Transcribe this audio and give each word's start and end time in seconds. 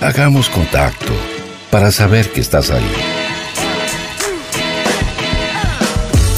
Hagamos 0.00 0.48
contacto 0.48 1.12
para 1.72 1.90
saber 1.90 2.30
que 2.30 2.40
estás 2.40 2.70
ahí. 2.70 2.92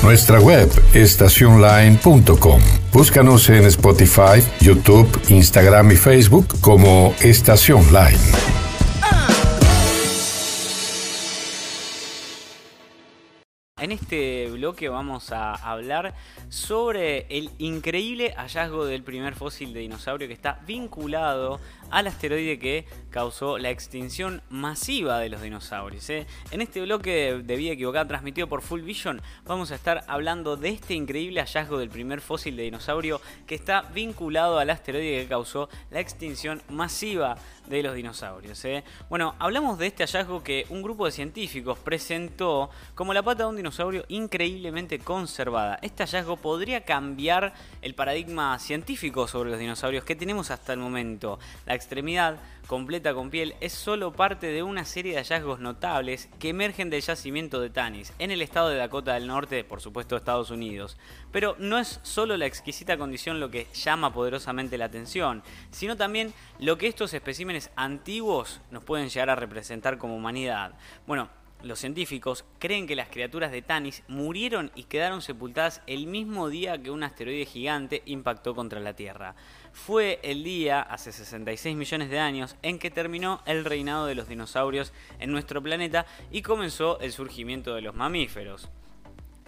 Nuestra 0.02 0.40
web 0.40 0.70
estacionline.com. 0.94 2.62
Búscanos 2.90 3.50
en 3.50 3.66
Spotify, 3.66 4.42
YouTube, 4.60 5.08
Instagram 5.28 5.92
y 5.92 5.96
Facebook 5.96 6.58
como 6.62 7.14
Estación 7.20 7.84
Line. 7.92 8.50
En 13.80 13.92
este 13.92 14.50
bloque 14.50 14.90
vamos 14.90 15.32
a 15.32 15.54
hablar 15.54 16.14
sobre 16.50 17.26
el 17.30 17.50
increíble 17.56 18.34
hallazgo 18.36 18.84
del 18.84 19.02
primer 19.02 19.34
fósil 19.34 19.72
de 19.72 19.80
dinosaurio 19.80 20.28
que 20.28 20.34
está 20.34 20.60
vinculado 20.66 21.60
al 21.90 22.06
asteroide 22.06 22.58
que 22.58 22.84
causó 23.10 23.58
la 23.58 23.70
extinción 23.70 24.42
masiva 24.50 25.18
de 25.18 25.28
los 25.28 25.42
dinosaurios. 25.42 26.08
¿eh? 26.10 26.26
En 26.50 26.60
este 26.60 26.80
bloque 26.80 27.42
de 27.44 27.56
Vida 27.56 27.72
Equivocada 27.72 28.06
transmitido 28.06 28.48
por 28.48 28.62
Full 28.62 28.82
Vision 28.82 29.20
vamos 29.44 29.70
a 29.70 29.74
estar 29.74 30.04
hablando 30.06 30.56
de 30.56 30.70
este 30.70 30.94
increíble 30.94 31.40
hallazgo 31.40 31.78
del 31.78 31.90
primer 31.90 32.20
fósil 32.20 32.56
de 32.56 32.64
dinosaurio 32.64 33.20
que 33.46 33.54
está 33.54 33.82
vinculado 33.82 34.58
al 34.58 34.70
asteroide 34.70 35.22
que 35.22 35.28
causó 35.28 35.68
la 35.90 36.00
extinción 36.00 36.62
masiva 36.68 37.36
de 37.66 37.82
los 37.82 37.94
dinosaurios. 37.94 38.64
¿eh? 38.64 38.84
Bueno, 39.08 39.34
hablamos 39.38 39.78
de 39.78 39.86
este 39.86 40.04
hallazgo 40.04 40.42
que 40.42 40.66
un 40.70 40.82
grupo 40.82 41.06
de 41.06 41.12
científicos 41.12 41.78
presentó 41.78 42.70
como 42.94 43.14
la 43.14 43.22
pata 43.22 43.44
de 43.44 43.50
un 43.50 43.56
dinosaurio 43.56 44.04
increíblemente 44.08 44.98
conservada. 44.98 45.78
Este 45.82 46.02
hallazgo 46.02 46.36
podría 46.36 46.84
cambiar 46.84 47.54
el 47.82 47.94
paradigma 47.94 48.58
científico 48.58 49.28
sobre 49.28 49.50
los 49.50 49.58
dinosaurios 49.58 50.04
que 50.04 50.16
tenemos 50.16 50.50
hasta 50.50 50.72
el 50.72 50.78
momento. 50.78 51.38
Extremidad 51.80 52.36
completa 52.66 53.14
con 53.14 53.30
piel 53.30 53.56
es 53.60 53.72
solo 53.72 54.12
parte 54.12 54.46
de 54.48 54.62
una 54.62 54.84
serie 54.84 55.12
de 55.12 55.18
hallazgos 55.18 55.60
notables 55.60 56.28
que 56.38 56.50
emergen 56.50 56.90
del 56.90 57.00
yacimiento 57.00 57.60
de 57.60 57.70
Tanis, 57.70 58.12
en 58.18 58.30
el 58.30 58.42
estado 58.42 58.68
de 58.68 58.76
Dakota 58.76 59.14
del 59.14 59.26
Norte, 59.26 59.64
por 59.64 59.80
supuesto 59.80 60.14
Estados 60.14 60.50
Unidos. 60.50 60.98
Pero 61.32 61.56
no 61.58 61.78
es 61.78 61.98
solo 62.02 62.36
la 62.36 62.46
exquisita 62.46 62.98
condición 62.98 63.40
lo 63.40 63.50
que 63.50 63.66
llama 63.72 64.12
poderosamente 64.12 64.78
la 64.78 64.84
atención, 64.84 65.42
sino 65.70 65.96
también 65.96 66.32
lo 66.58 66.78
que 66.78 66.86
estos 66.86 67.14
especímenes 67.14 67.70
antiguos 67.74 68.60
nos 68.70 68.84
pueden 68.84 69.08
llegar 69.08 69.30
a 69.30 69.36
representar 69.36 69.98
como 69.98 70.16
humanidad. 70.16 70.74
Bueno, 71.06 71.30
los 71.62 71.78
científicos 71.78 72.44
creen 72.58 72.86
que 72.86 72.96
las 72.96 73.08
criaturas 73.08 73.52
de 73.52 73.62
Tanis 73.62 74.02
murieron 74.08 74.70
y 74.74 74.84
quedaron 74.84 75.22
sepultadas 75.22 75.82
el 75.86 76.06
mismo 76.06 76.48
día 76.48 76.82
que 76.82 76.90
un 76.90 77.02
asteroide 77.02 77.46
gigante 77.46 78.02
impactó 78.06 78.54
contra 78.54 78.80
la 78.80 78.94
Tierra 78.94 79.34
fue 79.72 80.20
el 80.22 80.44
día, 80.44 80.80
hace 80.80 81.12
66 81.12 81.76
millones 81.76 82.10
de 82.10 82.18
años, 82.18 82.56
en 82.62 82.78
que 82.78 82.90
terminó 82.90 83.42
el 83.46 83.64
reinado 83.64 84.06
de 84.06 84.14
los 84.14 84.28
dinosaurios 84.28 84.92
en 85.18 85.30
nuestro 85.32 85.62
planeta 85.62 86.06
y 86.30 86.42
comenzó 86.42 86.98
el 87.00 87.12
surgimiento 87.12 87.74
de 87.74 87.82
los 87.82 87.94
mamíferos. 87.94 88.68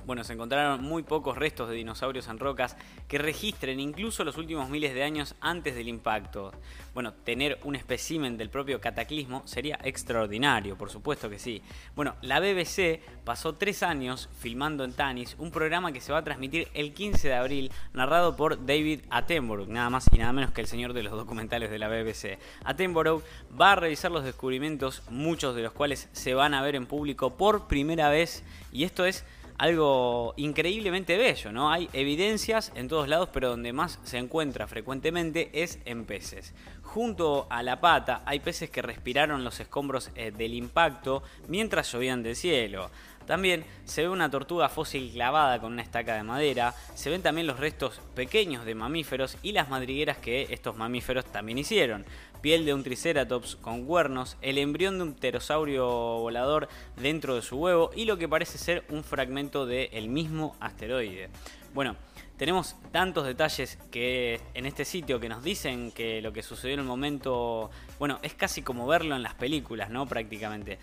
Bueno, 0.04 0.24
se 0.24 0.32
encontraron 0.32 0.82
muy 0.82 1.04
pocos 1.04 1.38
restos 1.38 1.68
de 1.68 1.76
dinosaurios 1.76 2.26
en 2.26 2.38
rocas 2.38 2.76
que 3.06 3.18
registren 3.18 3.78
incluso 3.78 4.24
los 4.24 4.36
últimos 4.36 4.68
miles 4.68 4.94
de 4.94 5.04
años 5.04 5.36
antes 5.40 5.76
del 5.76 5.88
impacto. 5.88 6.52
Bueno, 6.92 7.12
tener 7.12 7.60
un 7.62 7.76
espécimen 7.76 8.36
del 8.36 8.50
propio 8.50 8.80
cataclismo 8.80 9.42
sería 9.46 9.78
extraordinario, 9.84 10.76
por 10.76 10.90
supuesto 10.90 11.30
que 11.30 11.38
sí. 11.38 11.62
Bueno, 11.94 12.16
la 12.20 12.40
BBC 12.40 13.00
pasó 13.24 13.54
tres 13.54 13.82
años 13.82 14.28
filmando 14.38 14.84
en 14.84 14.92
Tanis 14.92 15.36
un 15.38 15.52
programa 15.52 15.92
que 15.92 16.00
se 16.00 16.12
va 16.12 16.18
a 16.18 16.24
transmitir 16.24 16.68
el 16.74 16.92
15 16.92 17.28
de 17.28 17.34
abril, 17.34 17.72
narrado 17.92 18.36
por 18.36 18.66
David 18.66 19.02
Attenborough, 19.10 19.68
nada 19.68 19.88
más 19.88 20.08
y 20.12 20.18
nada 20.18 20.32
menos 20.32 20.52
que 20.52 20.60
el 20.60 20.66
señor 20.66 20.92
de 20.94 21.04
los 21.04 21.12
documentales 21.12 21.70
de 21.70 21.78
la 21.78 21.88
BBC. 21.88 22.38
Attenborough 22.64 23.22
va 23.58 23.72
a 23.72 23.76
revisar 23.76 24.10
los 24.10 24.24
descubrimientos, 24.24 25.02
muchos 25.10 25.54
de 25.54 25.62
los 25.62 25.72
cuales 25.72 26.08
se 26.12 26.34
van 26.34 26.54
a 26.54 26.62
ver 26.62 26.74
en 26.74 26.86
público 26.86 27.36
por 27.36 27.68
primera 27.68 28.08
vez, 28.08 28.42
y 28.72 28.84
esto 28.84 29.04
es 29.04 29.24
algo 29.62 30.34
increíblemente 30.38 31.16
bello, 31.16 31.52
¿no? 31.52 31.70
Hay 31.70 31.88
evidencias 31.92 32.72
en 32.74 32.88
todos 32.88 33.06
lados, 33.06 33.28
pero 33.32 33.50
donde 33.50 33.72
más 33.72 34.00
se 34.02 34.18
encuentra 34.18 34.66
frecuentemente 34.66 35.50
es 35.52 35.78
en 35.84 36.04
peces. 36.04 36.52
Junto 36.82 37.46
a 37.48 37.62
la 37.62 37.80
pata 37.80 38.22
hay 38.26 38.40
peces 38.40 38.70
que 38.70 38.82
respiraron 38.82 39.44
los 39.44 39.60
escombros 39.60 40.10
eh, 40.16 40.32
del 40.32 40.54
impacto 40.54 41.22
mientras 41.46 41.92
llovían 41.92 42.24
del 42.24 42.34
cielo. 42.34 42.90
También 43.26 43.64
se 43.84 44.02
ve 44.02 44.08
una 44.08 44.30
tortuga 44.30 44.68
fósil 44.68 45.10
clavada 45.12 45.60
con 45.60 45.72
una 45.72 45.82
estaca 45.82 46.14
de 46.14 46.22
madera, 46.22 46.74
se 46.94 47.10
ven 47.10 47.22
también 47.22 47.46
los 47.46 47.58
restos 47.58 48.00
pequeños 48.14 48.64
de 48.64 48.74
mamíferos 48.74 49.38
y 49.42 49.52
las 49.52 49.68
madrigueras 49.68 50.18
que 50.18 50.48
estos 50.50 50.76
mamíferos 50.76 51.24
también 51.26 51.58
hicieron 51.58 52.04
piel 52.42 52.66
de 52.66 52.74
un 52.74 52.82
triceratops 52.82 53.56
con 53.56 53.86
cuernos, 53.86 54.36
el 54.42 54.58
embrión 54.58 54.98
de 54.98 55.04
un 55.04 55.14
pterosaurio 55.14 55.86
volador 55.86 56.68
dentro 57.00 57.36
de 57.36 57.42
su 57.42 57.56
huevo 57.56 57.90
y 57.94 58.04
lo 58.04 58.18
que 58.18 58.28
parece 58.28 58.58
ser 58.58 58.84
un 58.90 59.04
fragmento 59.04 59.64
del 59.64 60.08
mismo 60.08 60.56
asteroide. 60.60 61.30
Bueno, 61.72 61.96
tenemos 62.42 62.74
tantos 62.90 63.24
detalles 63.24 63.78
que 63.92 64.40
en 64.54 64.66
este 64.66 64.84
sitio 64.84 65.20
que 65.20 65.28
nos 65.28 65.44
dicen 65.44 65.92
que 65.92 66.20
lo 66.20 66.32
que 66.32 66.42
sucedió 66.42 66.74
en 66.74 66.80
el 66.80 66.86
momento, 66.86 67.70
bueno, 68.00 68.18
es 68.20 68.34
casi 68.34 68.62
como 68.62 68.84
verlo 68.84 69.14
en 69.14 69.22
las 69.22 69.34
películas, 69.34 69.90
¿no? 69.90 70.06
Prácticamente. 70.06 70.80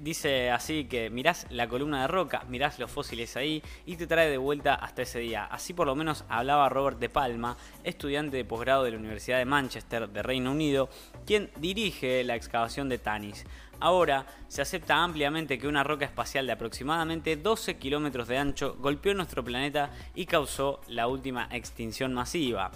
dice 0.00 0.50
así 0.50 0.84
que 0.84 1.08
mirás 1.08 1.46
la 1.48 1.66
columna 1.66 2.02
de 2.02 2.08
roca, 2.08 2.44
mirás 2.50 2.78
los 2.78 2.90
fósiles 2.90 3.38
ahí 3.38 3.62
y 3.86 3.96
te 3.96 4.06
trae 4.06 4.28
de 4.28 4.36
vuelta 4.36 4.74
hasta 4.74 5.00
ese 5.00 5.20
día. 5.20 5.46
Así 5.46 5.72
por 5.72 5.86
lo 5.86 5.94
menos 5.94 6.26
hablaba 6.28 6.68
Robert 6.68 6.98
de 6.98 7.08
Palma, 7.08 7.56
estudiante 7.84 8.36
de 8.36 8.44
posgrado 8.44 8.84
de 8.84 8.90
la 8.90 8.98
Universidad 8.98 9.38
de 9.38 9.46
Manchester 9.46 10.10
de 10.10 10.22
Reino 10.22 10.50
Unido, 10.50 10.90
quien 11.24 11.50
dirige 11.56 12.22
la 12.22 12.36
excavación 12.36 12.90
de 12.90 12.98
Tanis. 12.98 13.46
Ahora 13.80 14.26
se 14.48 14.62
acepta 14.62 15.02
ampliamente 15.02 15.58
que 15.58 15.68
una 15.68 15.84
roca 15.84 16.04
espacial 16.04 16.46
de 16.46 16.52
aproximadamente 16.52 17.36
12 17.36 17.76
kilómetros 17.76 18.26
de 18.26 18.38
ancho 18.38 18.76
golpeó 18.80 19.14
nuestro 19.14 19.44
planeta 19.44 19.90
y 20.14 20.26
causó 20.26 20.80
la 20.88 21.06
última 21.06 21.48
extinción 21.52 22.12
masiva. 22.12 22.72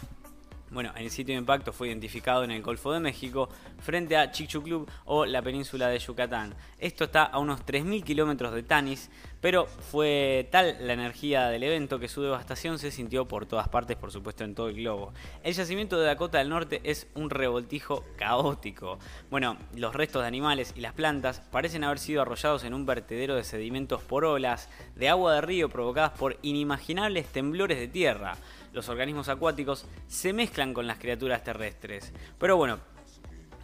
Bueno, 0.73 0.91
el 0.97 1.11
sitio 1.11 1.35
de 1.35 1.39
impacto 1.39 1.71
fue 1.75 1.89
identificado 1.89 2.45
en 2.45 2.51
el 2.51 2.63
Golfo 2.63 2.93
de 2.93 3.01
México 3.01 3.51
frente 3.79 4.17
a 4.17 4.31
Chicxulub 4.31 4.89
o 5.05 5.27
la 5.27 5.43
península 5.43 5.89
de 5.89 5.99
Yucatán. 5.99 6.55
Esto 6.79 7.05
está 7.05 7.25
a 7.25 7.39
unos 7.41 7.67
3.000 7.67 8.03
kilómetros 8.03 8.55
de 8.55 8.63
Tanis, 8.63 9.11
pero 9.43 9.67
fue 9.67 10.49
tal 10.51 10.79
la 10.87 10.95
energía 10.95 11.49
del 11.49 11.65
evento 11.65 11.99
que 11.99 12.09
su 12.09 12.23
devastación 12.23 12.79
se 12.79 12.91
sintió 12.91 13.29
por 13.29 13.45
todas 13.45 13.69
partes, 13.69 13.99
por 13.99 14.13
supuesto 14.13 14.45
en 14.45 14.55
todo 14.55 14.69
el 14.69 14.77
globo. 14.77 15.13
El 15.43 15.53
yacimiento 15.53 16.01
de 16.01 16.07
Dakota 16.07 16.39
del 16.39 16.49
Norte 16.49 16.81
es 16.85 17.07
un 17.15 17.29
revoltijo 17.29 18.03
caótico. 18.17 18.99
Bueno, 19.31 19.59
los 19.77 19.95
restos 19.95 20.23
de 20.23 20.29
animales 20.29 20.73
y 20.75 20.81
las 20.81 20.95
plantas 20.95 21.41
parecen 21.51 21.85
haber 21.85 21.99
sido 21.99 22.23
arrollados 22.23 22.65
en 22.65 22.73
un 22.73 22.87
vertedero 22.87 23.35
de 23.35 23.45
sedimentos 23.45 24.01
por 24.01 24.25
olas 24.25 24.71
de 24.97 25.11
agua 25.11 25.35
de 25.35 25.43
río 25.43 25.69
provocadas 25.69 26.13
por 26.13 26.39
inimaginables 26.41 27.27
temblores 27.27 27.79
de 27.79 27.89
tierra 27.89 28.39
los 28.73 28.89
organismos 28.89 29.29
acuáticos 29.29 29.87
se 30.07 30.33
mezclan 30.33 30.75
con 30.75 30.87
las 30.87 30.99
criaturas 30.99 31.45
terrestres. 31.45 32.13
Pero 32.39 32.57
bueno, 32.57 32.79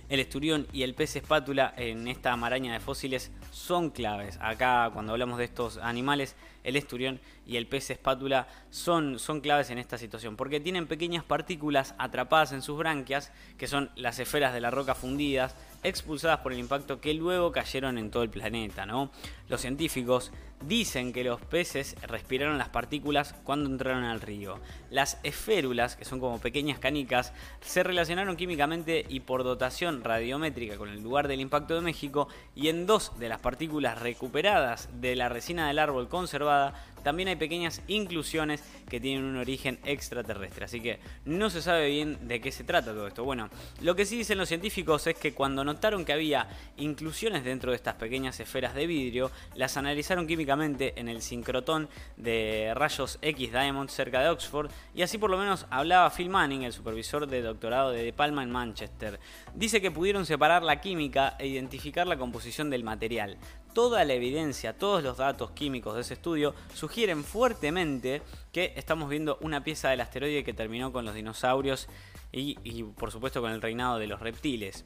el 0.08 0.20
esturión 0.20 0.66
y 0.72 0.84
el 0.84 0.94
pez 0.94 1.16
espátula 1.16 1.74
en 1.76 2.08
esta 2.08 2.34
maraña 2.36 2.72
de 2.72 2.80
fósiles 2.80 3.30
son 3.50 3.90
claves. 3.90 4.38
Acá 4.40 4.90
cuando 4.94 5.12
hablamos 5.12 5.36
de 5.36 5.44
estos 5.44 5.76
animales, 5.76 6.34
el 6.64 6.76
esturión 6.76 7.20
y 7.46 7.58
el 7.58 7.66
pez 7.66 7.90
espátula 7.90 8.48
son, 8.70 9.18
son 9.18 9.42
claves 9.42 9.68
en 9.68 9.76
esta 9.76 9.98
situación, 9.98 10.36
porque 10.36 10.60
tienen 10.60 10.86
pequeñas 10.86 11.24
partículas 11.24 11.94
atrapadas 11.98 12.52
en 12.52 12.62
sus 12.62 12.78
branquias, 12.78 13.32
que 13.58 13.66
son 13.66 13.90
las 13.96 14.18
esferas 14.18 14.54
de 14.54 14.62
la 14.62 14.70
roca 14.70 14.94
fundidas, 14.94 15.54
expulsadas 15.82 16.40
por 16.40 16.54
el 16.54 16.58
impacto 16.58 17.02
que 17.02 17.12
luego 17.12 17.52
cayeron 17.52 17.98
en 17.98 18.10
todo 18.10 18.22
el 18.22 18.30
planeta. 18.30 18.86
¿no? 18.86 19.10
Los 19.48 19.60
científicos 19.60 20.32
dicen 20.66 21.12
que 21.12 21.24
los 21.24 21.40
peces 21.40 21.96
respiraron 22.02 22.58
las 22.58 22.68
partículas 22.68 23.34
cuando 23.44 23.70
entraron 23.70 24.04
al 24.04 24.20
río. 24.20 24.58
Las 24.90 25.18
esférulas, 25.22 25.96
que 25.96 26.04
son 26.04 26.20
como 26.20 26.40
pequeñas 26.40 26.78
canicas, 26.78 27.32
se 27.60 27.82
relacionaron 27.82 28.36
químicamente 28.36 29.04
y 29.08 29.20
por 29.20 29.44
dotación 29.44 30.02
radiométrica 30.02 30.76
con 30.76 30.88
el 30.88 31.02
lugar 31.02 31.28
del 31.28 31.40
impacto 31.40 31.74
de 31.74 31.80
México 31.80 32.28
y 32.54 32.68
en 32.68 32.86
dos 32.86 33.18
de 33.18 33.28
las 33.28 33.40
partículas 33.40 34.00
recuperadas 34.00 34.88
de 35.00 35.16
la 35.16 35.28
resina 35.28 35.68
del 35.68 35.78
árbol 35.78 36.08
conservada 36.08 36.74
también 37.02 37.28
hay 37.28 37.36
pequeñas 37.36 37.80
inclusiones 37.86 38.62
que 38.88 39.00
tienen 39.00 39.24
un 39.24 39.36
origen 39.36 39.78
extraterrestre. 39.84 40.64
Así 40.64 40.80
que 40.80 40.98
no 41.24 41.48
se 41.48 41.62
sabe 41.62 41.88
bien 41.88 42.26
de 42.26 42.40
qué 42.40 42.52
se 42.52 42.64
trata 42.64 42.92
todo 42.92 43.06
esto. 43.06 43.24
Bueno, 43.24 43.48
lo 43.80 43.94
que 43.94 44.04
sí 44.04 44.16
dicen 44.16 44.36
los 44.36 44.48
científicos 44.48 45.06
es 45.06 45.16
que 45.16 45.32
cuando 45.32 45.64
notaron 45.64 46.04
que 46.04 46.12
había 46.12 46.48
inclusiones 46.76 47.44
dentro 47.44 47.70
de 47.70 47.76
estas 47.76 47.94
pequeñas 47.94 48.40
esferas 48.40 48.74
de 48.74 48.86
vidrio, 48.86 49.30
las 49.54 49.76
analizaron 49.76 50.26
químicamente 50.26 50.47
en 50.50 51.08
el 51.08 51.20
sincrotón 51.20 51.88
de 52.16 52.72
rayos 52.74 53.18
X 53.20 53.52
Diamond 53.52 53.90
cerca 53.90 54.20
de 54.20 54.30
Oxford 54.30 54.70
y 54.94 55.02
así 55.02 55.18
por 55.18 55.30
lo 55.30 55.36
menos 55.36 55.66
hablaba 55.70 56.10
Phil 56.10 56.30
Manning, 56.30 56.62
el 56.62 56.72
supervisor 56.72 57.26
de 57.26 57.42
doctorado 57.42 57.90
de 57.90 58.02
De 58.02 58.12
Palma 58.12 58.42
en 58.42 58.50
Manchester. 58.50 59.20
Dice 59.54 59.80
que 59.80 59.90
pudieron 59.90 60.24
separar 60.24 60.62
la 60.62 60.80
química 60.80 61.36
e 61.38 61.46
identificar 61.46 62.06
la 62.06 62.16
composición 62.16 62.70
del 62.70 62.82
material. 62.82 63.36
Toda 63.74 64.04
la 64.04 64.14
evidencia, 64.14 64.72
todos 64.72 65.02
los 65.02 65.18
datos 65.18 65.50
químicos 65.50 65.94
de 65.94 66.00
ese 66.00 66.14
estudio 66.14 66.54
sugieren 66.74 67.24
fuertemente 67.24 68.22
que 68.50 68.72
estamos 68.76 69.10
viendo 69.10 69.36
una 69.42 69.62
pieza 69.62 69.90
del 69.90 70.00
asteroide 70.00 70.44
que 70.44 70.54
terminó 70.54 70.92
con 70.92 71.04
los 71.04 71.14
dinosaurios 71.14 71.88
y, 72.32 72.56
y 72.64 72.82
por 72.84 73.12
supuesto 73.12 73.42
con 73.42 73.52
el 73.52 73.60
reinado 73.60 73.98
de 73.98 74.06
los 74.06 74.20
reptiles. 74.20 74.84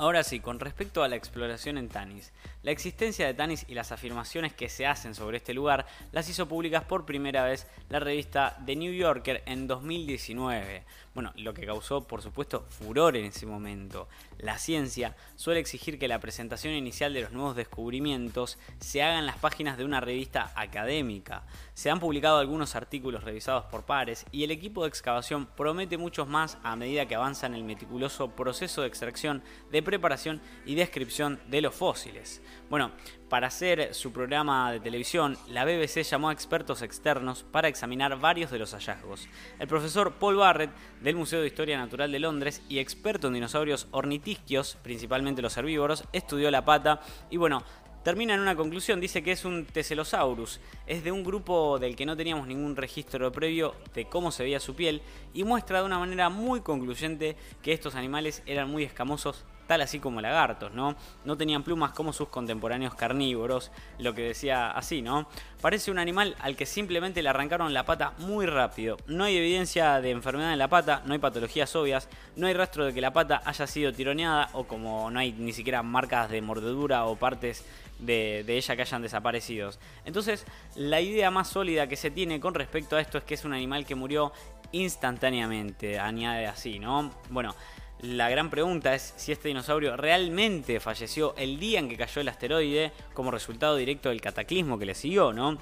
Ahora 0.00 0.22
sí, 0.22 0.38
con 0.38 0.60
respecto 0.60 1.02
a 1.02 1.08
la 1.08 1.16
exploración 1.16 1.76
en 1.76 1.88
Tanis. 1.88 2.32
La 2.62 2.70
existencia 2.70 3.26
de 3.26 3.34
Tanis 3.34 3.64
y 3.66 3.74
las 3.74 3.90
afirmaciones 3.90 4.52
que 4.52 4.68
se 4.68 4.86
hacen 4.86 5.12
sobre 5.12 5.38
este 5.38 5.54
lugar 5.54 5.86
las 6.12 6.28
hizo 6.28 6.46
públicas 6.46 6.84
por 6.84 7.04
primera 7.04 7.42
vez 7.42 7.66
la 7.88 7.98
revista 7.98 8.56
The 8.64 8.76
New 8.76 8.92
Yorker 8.92 9.42
en 9.44 9.66
2019. 9.66 10.84
Bueno, 11.18 11.32
lo 11.34 11.52
que 11.52 11.66
causó, 11.66 12.06
por 12.06 12.22
supuesto, 12.22 12.64
furor 12.68 13.16
en 13.16 13.24
ese 13.24 13.44
momento. 13.44 14.06
La 14.38 14.56
ciencia 14.56 15.16
suele 15.34 15.58
exigir 15.58 15.98
que 15.98 16.06
la 16.06 16.20
presentación 16.20 16.74
inicial 16.74 17.12
de 17.12 17.22
los 17.22 17.32
nuevos 17.32 17.56
descubrimientos 17.56 18.56
se 18.78 19.02
haga 19.02 19.18
en 19.18 19.26
las 19.26 19.36
páginas 19.36 19.76
de 19.76 19.84
una 19.84 20.00
revista 20.00 20.52
académica. 20.54 21.42
Se 21.74 21.90
han 21.90 21.98
publicado 21.98 22.38
algunos 22.38 22.76
artículos 22.76 23.24
revisados 23.24 23.64
por 23.64 23.84
pares 23.84 24.26
y 24.30 24.44
el 24.44 24.52
equipo 24.52 24.82
de 24.82 24.90
excavación 24.90 25.46
promete 25.56 25.98
muchos 25.98 26.28
más 26.28 26.56
a 26.62 26.76
medida 26.76 27.06
que 27.06 27.16
avanza 27.16 27.48
en 27.48 27.54
el 27.54 27.64
meticuloso 27.64 28.30
proceso 28.30 28.82
de 28.82 28.86
extracción 28.86 29.42
de 29.72 29.82
preparación 29.82 30.40
y 30.66 30.76
descripción 30.76 31.40
de 31.48 31.62
los 31.62 31.74
fósiles. 31.74 32.40
Bueno, 32.70 32.92
para 33.28 33.48
hacer 33.48 33.94
su 33.94 34.12
programa 34.12 34.72
de 34.72 34.80
televisión, 34.80 35.36
la 35.48 35.64
BBC 35.64 36.02
llamó 36.02 36.30
a 36.30 36.32
expertos 36.32 36.82
externos 36.82 37.44
para 37.50 37.68
examinar 37.68 38.18
varios 38.18 38.50
de 38.50 38.58
los 38.58 38.72
hallazgos. 38.72 39.28
El 39.58 39.68
profesor 39.68 40.12
Paul 40.12 40.36
Barrett 40.36 40.70
del 41.02 41.16
Museo 41.16 41.40
de 41.40 41.46
Historia 41.46 41.78
Natural 41.78 42.10
de 42.10 42.18
Londres 42.18 42.62
y 42.68 42.78
experto 42.78 43.28
en 43.28 43.34
dinosaurios 43.34 43.88
ornitisquios, 43.90 44.78
principalmente 44.82 45.42
los 45.42 45.56
herbívoros, 45.56 46.04
estudió 46.12 46.50
la 46.50 46.64
pata 46.64 47.00
y 47.30 47.36
bueno, 47.36 47.62
termina 48.02 48.34
en 48.34 48.40
una 48.40 48.56
conclusión, 48.56 49.00
dice 49.00 49.22
que 49.22 49.32
es 49.32 49.44
un 49.44 49.66
Teselosaurus, 49.66 50.60
es 50.86 51.04
de 51.04 51.12
un 51.12 51.22
grupo 51.22 51.78
del 51.78 51.96
que 51.96 52.06
no 52.06 52.16
teníamos 52.16 52.46
ningún 52.46 52.76
registro 52.76 53.30
previo 53.30 53.74
de 53.94 54.06
cómo 54.06 54.32
se 54.32 54.44
veía 54.44 54.60
su 54.60 54.74
piel 54.74 55.02
y 55.34 55.44
muestra 55.44 55.80
de 55.80 55.86
una 55.86 55.98
manera 55.98 56.30
muy 56.30 56.62
concluyente 56.62 57.36
que 57.62 57.72
estos 57.72 57.94
animales 57.94 58.42
eran 58.46 58.70
muy 58.70 58.84
escamosos 58.84 59.44
tal 59.68 59.82
así 59.82 60.00
como 60.00 60.20
lagartos, 60.20 60.72
¿no? 60.72 60.96
No 61.24 61.36
tenían 61.36 61.62
plumas 61.62 61.92
como 61.92 62.12
sus 62.12 62.28
contemporáneos 62.28 62.94
carnívoros, 62.94 63.70
lo 63.98 64.14
que 64.14 64.22
decía 64.22 64.70
así, 64.70 65.02
¿no? 65.02 65.28
Parece 65.60 65.90
un 65.90 65.98
animal 65.98 66.34
al 66.40 66.56
que 66.56 66.66
simplemente 66.66 67.22
le 67.22 67.28
arrancaron 67.28 67.72
la 67.74 67.84
pata 67.84 68.14
muy 68.18 68.46
rápido. 68.46 68.96
No 69.06 69.24
hay 69.24 69.36
evidencia 69.36 70.00
de 70.00 70.10
enfermedad 70.10 70.52
en 70.52 70.58
la 70.58 70.68
pata, 70.68 71.02
no 71.04 71.12
hay 71.12 71.18
patologías 71.18 71.76
obvias, 71.76 72.08
no 72.34 72.46
hay 72.46 72.54
rastro 72.54 72.86
de 72.86 72.94
que 72.94 73.00
la 73.00 73.12
pata 73.12 73.42
haya 73.44 73.66
sido 73.66 73.92
tironeada 73.92 74.48
o 74.54 74.64
como 74.64 75.10
no 75.10 75.20
hay 75.20 75.32
ni 75.32 75.52
siquiera 75.52 75.82
marcas 75.82 76.30
de 76.30 76.40
mordedura 76.40 77.04
o 77.04 77.16
partes 77.16 77.64
de, 77.98 78.44
de, 78.46 78.56
ella 78.56 78.74
que 78.74 78.82
hayan 78.82 79.02
desaparecido. 79.02 79.70
Entonces, 80.04 80.46
la 80.76 81.00
idea 81.00 81.30
más 81.30 81.48
sólida 81.48 81.88
que 81.88 81.96
se 81.96 82.10
tiene 82.10 82.40
con 82.40 82.54
respecto 82.54 82.96
a 82.96 83.00
esto 83.00 83.18
es 83.18 83.24
que 83.24 83.34
es 83.34 83.44
un 83.44 83.52
animal 83.52 83.84
que 83.84 83.94
murió 83.94 84.32
instantáneamente, 84.72 85.98
añade 85.98 86.46
así, 86.46 86.78
¿no? 86.78 87.10
Bueno, 87.30 87.54
la 88.00 88.28
gran 88.30 88.48
pregunta 88.48 88.94
es 88.94 89.14
si 89.16 89.32
este 89.32 89.48
dinosaurio 89.48 89.96
realmente 89.96 90.78
falleció 90.78 91.34
el 91.36 91.58
día 91.58 91.80
en 91.80 91.88
que 91.88 91.96
cayó 91.96 92.20
el 92.20 92.28
asteroide 92.28 92.92
como 93.12 93.30
resultado 93.30 93.76
directo 93.76 94.10
del 94.10 94.20
cataclismo 94.20 94.78
que 94.78 94.86
le 94.86 94.94
siguió, 94.94 95.32
¿no? 95.32 95.58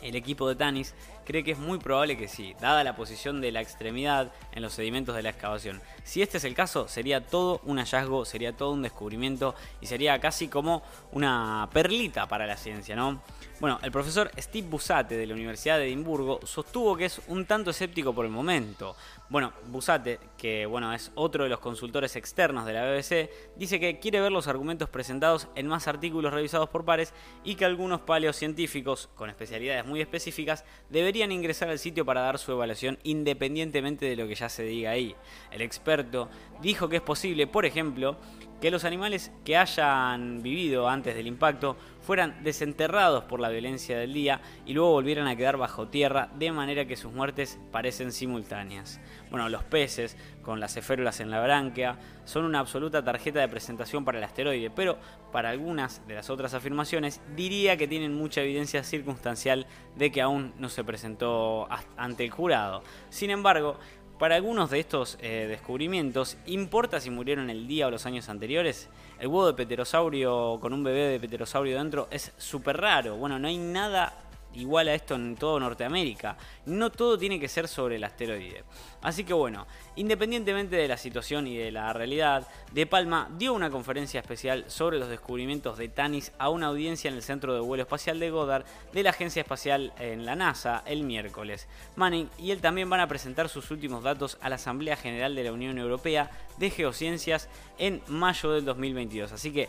El 0.00 0.14
equipo 0.14 0.48
de 0.48 0.54
Tanis 0.54 0.94
cree 1.24 1.42
que 1.42 1.50
es 1.50 1.58
muy 1.58 1.78
probable 1.78 2.16
que 2.16 2.28
sí, 2.28 2.54
dada 2.60 2.84
la 2.84 2.94
posición 2.94 3.40
de 3.40 3.50
la 3.50 3.60
extremidad 3.60 4.32
en 4.52 4.62
los 4.62 4.72
sedimentos 4.72 5.16
de 5.16 5.22
la 5.22 5.30
excavación. 5.30 5.82
Si 6.04 6.22
este 6.22 6.38
es 6.38 6.44
el 6.44 6.54
caso, 6.54 6.86
sería 6.86 7.26
todo 7.26 7.60
un 7.64 7.78
hallazgo, 7.78 8.24
sería 8.24 8.56
todo 8.56 8.70
un 8.70 8.82
descubrimiento 8.82 9.56
y 9.80 9.86
sería 9.86 10.20
casi 10.20 10.46
como 10.46 10.82
una 11.10 11.68
perlita 11.72 12.28
para 12.28 12.46
la 12.46 12.56
ciencia, 12.56 12.94
¿no? 12.94 13.20
Bueno, 13.60 13.80
el 13.82 13.90
profesor 13.90 14.30
Steve 14.38 14.68
Busate 14.68 15.16
de 15.16 15.26
la 15.26 15.34
Universidad 15.34 15.78
de 15.78 15.86
Edimburgo 15.86 16.38
sostuvo 16.44 16.96
que 16.96 17.06
es 17.06 17.20
un 17.26 17.44
tanto 17.44 17.70
escéptico 17.70 18.14
por 18.14 18.24
el 18.24 18.30
momento. 18.30 18.94
Bueno, 19.30 19.52
Busate, 19.66 20.20
que 20.36 20.64
bueno, 20.64 20.94
es 20.94 21.10
otro 21.16 21.42
de 21.42 21.50
los 21.50 21.58
consultores 21.58 22.14
externos 22.14 22.66
de 22.66 22.72
la 22.72 22.84
BBC, 22.84 23.28
dice 23.56 23.80
que 23.80 23.98
quiere 23.98 24.20
ver 24.20 24.30
los 24.30 24.46
argumentos 24.46 24.88
presentados 24.88 25.48
en 25.56 25.66
más 25.66 25.88
artículos 25.88 26.32
revisados 26.32 26.68
por 26.68 26.84
pares 26.84 27.12
y 27.42 27.56
que 27.56 27.64
algunos 27.64 28.00
paleocientíficos 28.02 29.08
con 29.16 29.28
especialidades 29.28 29.84
muy 29.84 30.00
específicas 30.00 30.64
deberían 30.88 31.32
ingresar 31.32 31.68
al 31.68 31.80
sitio 31.80 32.04
para 32.04 32.20
dar 32.20 32.38
su 32.38 32.52
evaluación 32.52 32.96
independientemente 33.02 34.06
de 34.06 34.14
lo 34.14 34.28
que 34.28 34.36
ya 34.36 34.48
se 34.48 34.62
diga 34.62 34.92
ahí. 34.92 35.16
El 35.50 35.62
experto 35.62 36.28
dijo 36.62 36.88
que 36.88 36.96
es 36.96 37.02
posible, 37.02 37.48
por 37.48 37.66
ejemplo, 37.66 38.18
que 38.60 38.70
los 38.70 38.84
animales 38.84 39.30
que 39.44 39.56
hayan 39.56 40.42
vivido 40.42 40.88
antes 40.88 41.14
del 41.14 41.26
impacto 41.26 41.76
fueran 42.00 42.42
desenterrados 42.42 43.24
por 43.24 43.38
la 43.38 43.50
violencia 43.50 43.98
del 43.98 44.14
día 44.14 44.40
y 44.64 44.72
luego 44.72 44.92
volvieran 44.92 45.26
a 45.26 45.36
quedar 45.36 45.58
bajo 45.58 45.88
tierra 45.88 46.30
de 46.34 46.50
manera 46.52 46.86
que 46.86 46.96
sus 46.96 47.12
muertes 47.12 47.58
parecen 47.70 48.12
simultáneas. 48.12 49.00
Bueno, 49.30 49.48
los 49.48 49.62
peces, 49.64 50.16
con 50.42 50.58
las 50.58 50.76
eférulas 50.76 51.20
en 51.20 51.30
la 51.30 51.42
branquia, 51.42 51.98
son 52.24 52.44
una 52.44 52.60
absoluta 52.60 53.04
tarjeta 53.04 53.40
de 53.40 53.48
presentación 53.48 54.04
para 54.04 54.18
el 54.18 54.24
asteroide, 54.24 54.70
pero 54.70 54.98
para 55.32 55.50
algunas 55.50 56.06
de 56.06 56.14
las 56.14 56.30
otras 56.30 56.54
afirmaciones 56.54 57.20
diría 57.36 57.76
que 57.76 57.88
tienen 57.88 58.14
mucha 58.14 58.40
evidencia 58.40 58.82
circunstancial 58.82 59.66
de 59.96 60.10
que 60.10 60.22
aún 60.22 60.54
no 60.58 60.70
se 60.70 60.84
presentó 60.84 61.68
ante 61.96 62.24
el 62.24 62.30
jurado. 62.30 62.82
Sin 63.10 63.30
embargo, 63.30 63.78
para 64.18 64.34
algunos 64.34 64.70
de 64.70 64.80
estos 64.80 65.16
eh, 65.20 65.46
descubrimientos, 65.48 66.36
¿importa 66.46 67.00
si 67.00 67.10
murieron 67.10 67.50
el 67.50 67.66
día 67.68 67.86
o 67.86 67.90
los 67.90 68.04
años 68.04 68.28
anteriores? 68.28 68.88
El 69.20 69.28
huevo 69.28 69.46
de 69.46 69.54
pterosaurio 69.54 70.58
con 70.60 70.72
un 70.72 70.82
bebé 70.82 71.06
de 71.06 71.20
pterosaurio 71.20 71.78
dentro 71.78 72.08
es 72.10 72.32
súper 72.36 72.76
raro. 72.78 73.16
Bueno, 73.16 73.38
no 73.38 73.48
hay 73.48 73.58
nada 73.58 74.14
igual 74.54 74.88
a 74.88 74.94
esto 74.94 75.14
en 75.14 75.36
todo 75.36 75.60
Norteamérica. 75.60 76.36
No 76.66 76.90
todo 76.90 77.18
tiene 77.18 77.38
que 77.38 77.48
ser 77.48 77.68
sobre 77.68 77.96
el 77.96 78.04
asteroide. 78.04 78.64
Así 79.02 79.24
que 79.24 79.32
bueno, 79.32 79.66
independientemente 79.96 80.76
de 80.76 80.88
la 80.88 80.96
situación 80.96 81.46
y 81.46 81.56
de 81.56 81.70
la 81.70 81.92
realidad, 81.92 82.48
De 82.72 82.86
Palma 82.86 83.28
dio 83.38 83.54
una 83.54 83.70
conferencia 83.70 84.20
especial 84.20 84.64
sobre 84.68 84.98
los 84.98 85.08
descubrimientos 85.08 85.78
de 85.78 85.88
Tanis 85.88 86.32
a 86.38 86.48
una 86.48 86.66
audiencia 86.66 87.08
en 87.08 87.14
el 87.14 87.22
Centro 87.22 87.54
de 87.54 87.60
Vuelo 87.60 87.82
Espacial 87.82 88.18
de 88.18 88.30
Goddard 88.30 88.64
de 88.92 89.02
la 89.02 89.10
Agencia 89.10 89.40
Espacial 89.40 89.92
en 89.98 90.26
la 90.26 90.36
NASA 90.36 90.82
el 90.86 91.04
miércoles. 91.04 91.68
Manning 91.96 92.28
y 92.38 92.50
él 92.50 92.60
también 92.60 92.90
van 92.90 93.00
a 93.00 93.08
presentar 93.08 93.48
sus 93.48 93.70
últimos 93.70 94.02
datos 94.02 94.38
a 94.40 94.48
la 94.48 94.56
Asamblea 94.56 94.96
General 94.96 95.34
de 95.34 95.44
la 95.44 95.52
Unión 95.52 95.78
Europea 95.78 96.30
de 96.58 96.70
Geociencias 96.70 97.48
en 97.78 98.02
mayo 98.08 98.52
del 98.52 98.64
2022. 98.64 99.32
Así 99.32 99.52
que 99.52 99.68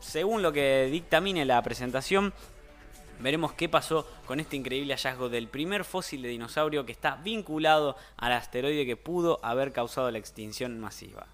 según 0.00 0.42
lo 0.42 0.52
que 0.52 0.88
dictamine 0.90 1.44
la 1.44 1.62
presentación, 1.62 2.32
Veremos 3.20 3.52
qué 3.52 3.68
pasó 3.68 4.06
con 4.26 4.40
este 4.40 4.56
increíble 4.56 4.94
hallazgo 4.94 5.28
del 5.28 5.48
primer 5.48 5.84
fósil 5.84 6.22
de 6.22 6.28
dinosaurio 6.28 6.84
que 6.84 6.92
está 6.92 7.16
vinculado 7.16 7.96
al 8.16 8.32
asteroide 8.32 8.86
que 8.86 8.96
pudo 8.96 9.40
haber 9.42 9.72
causado 9.72 10.10
la 10.10 10.18
extinción 10.18 10.78
masiva. 10.78 11.26